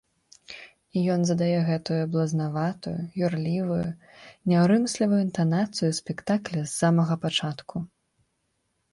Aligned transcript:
І 0.99 1.01
ён 1.15 1.19
задае 1.29 1.57
гэтую 1.67 1.97
блазнаватую, 2.13 2.93
юрлівую, 3.27 3.85
няўрымслівую 4.53 5.19
інтанацыю 5.27 5.89
спектакля 5.99 6.63
з 6.65 6.71
самага 6.79 7.19
пачатку. 7.27 7.75